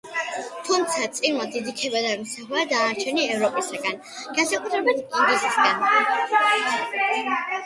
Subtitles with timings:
[0.67, 4.01] თუმცა წიგნმა დიდი ქება დაიმსახურა დანარჩენი ევროპისგან,
[4.39, 7.47] განსაკუთრებით ინგლისისგან.